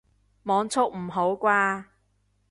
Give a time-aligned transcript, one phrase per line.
[0.41, 1.85] 網速唔好啩